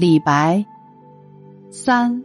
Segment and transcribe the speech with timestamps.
[0.00, 0.64] 李白，
[1.68, 2.24] 三。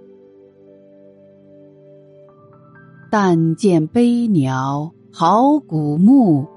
[3.11, 6.48] 但见悲鸟号古木，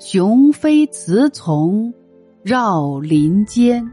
[0.00, 1.94] 雄飞雌从
[2.42, 3.88] 绕林间。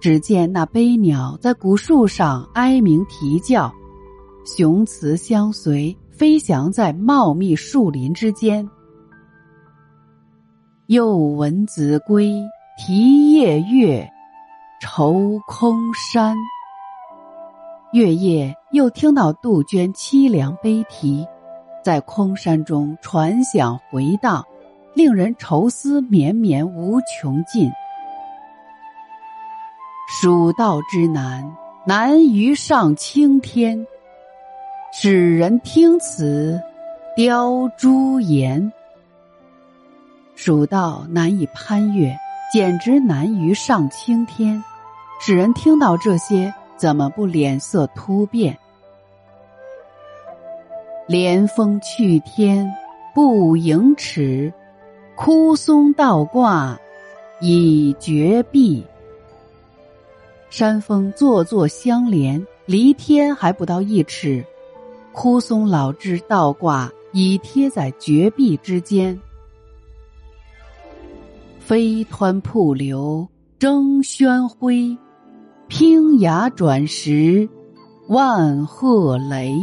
[0.00, 3.74] 只见那悲鸟在古树上哀鸣啼叫，
[4.44, 8.70] 雄雌相随，飞翔在茂密树林之间。
[10.86, 12.32] 又闻子规
[12.78, 14.08] 啼夜月。
[14.84, 16.36] 愁空山，
[17.92, 21.24] 月夜又听到杜鹃凄凉悲啼，
[21.84, 24.44] 在空山中传响回荡，
[24.92, 27.70] 令人愁思绵绵无穷尽。
[30.08, 33.86] 蜀道之难，难于上青天。
[34.92, 36.60] 使人听此，
[37.14, 38.72] 凋朱颜。
[40.34, 42.18] 蜀道难以攀越，
[42.52, 44.60] 简直难于上青天。
[45.24, 48.58] 使人听到这些，怎么不脸色突变？
[51.06, 52.68] 连峰去天
[53.14, 54.52] 不盈尺，
[55.14, 56.76] 枯松倒挂
[57.40, 58.84] 倚绝壁。
[60.50, 64.42] 山峰座座相连，离天还不到一尺；
[65.12, 69.16] 枯松老枝倒挂倚贴在绝壁之间。
[71.60, 73.24] 飞湍瀑流
[73.56, 74.98] 争喧辉。
[75.74, 77.48] 拼崖转石，
[78.06, 79.56] 万壑雷；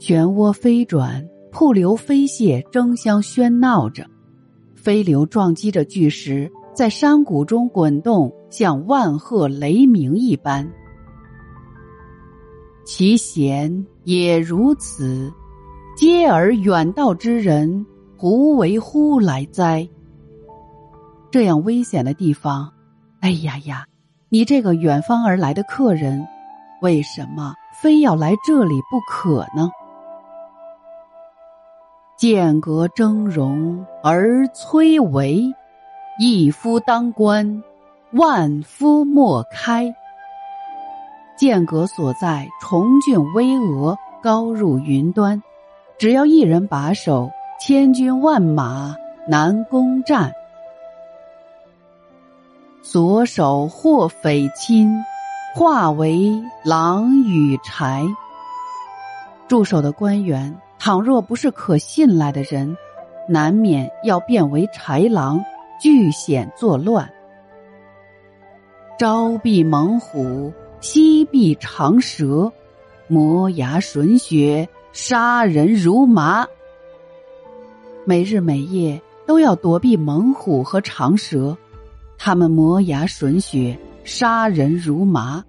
[0.00, 4.04] 漩涡飞转，瀑流飞泻，争相喧闹着。
[4.74, 10.68] 飞流撞击着巨石，在山谷中滚动，像万壑雷鸣一般。
[12.84, 15.32] 其险也如此，
[15.96, 17.86] 嗟而远道之人，
[18.16, 19.88] 胡为乎来哉？
[21.30, 22.72] 这样危险的地方，
[23.20, 23.86] 哎呀呀！
[24.34, 26.26] 你这个远方而来的客人，
[26.80, 29.70] 为什么非要来这里不可呢？
[32.16, 35.52] 剑阁峥嵘而崔嵬，
[36.18, 37.62] 一夫当关，
[38.12, 39.94] 万夫莫开。
[41.36, 45.42] 剑阁所在，重峻巍峨，高入云端，
[45.98, 48.96] 只要一人把守，千军万马
[49.28, 50.32] 难攻占。
[52.82, 54.92] 左手或匪亲，
[55.54, 58.12] 化为狼与豺。
[59.46, 62.76] 驻守的官员，倘若不是可信赖的人，
[63.28, 65.44] 难免要变为豺狼，
[65.80, 67.08] 据险作乱。
[68.98, 72.52] 朝避猛虎，夕避长蛇，
[73.06, 76.44] 磨牙吮血，杀人如麻。
[78.04, 81.56] 每日每夜都要躲避猛虎和长蛇。
[82.24, 85.42] 他们磨牙吮血，杀人如麻。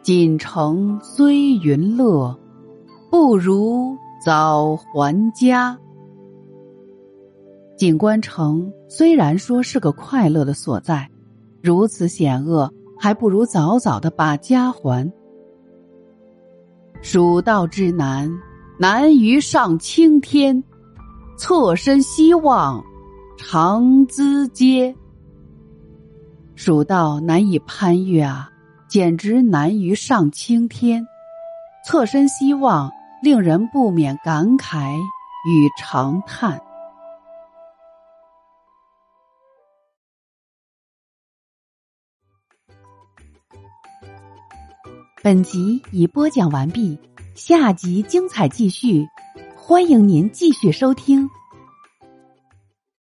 [0.00, 2.34] 锦城虽云乐，
[3.10, 5.78] 不如早还家。
[7.76, 11.10] 锦官城虽然说是个快乐的所在，
[11.62, 15.12] 如此险恶，还不如早早的把家还。
[17.02, 18.32] 蜀道之难，
[18.78, 20.64] 难于上青天。
[21.36, 22.82] 侧身希望。
[23.46, 24.96] 长咨嗟，
[26.56, 28.50] 蜀道难以攀越啊，
[28.88, 31.06] 简直难于上青天。
[31.84, 32.90] 侧身希望，
[33.22, 34.96] 令人不免感慨
[35.46, 36.58] 与长叹。
[45.22, 46.98] 本集已播讲完毕，
[47.34, 49.06] 下集精彩继续，
[49.54, 51.28] 欢迎您继续收听。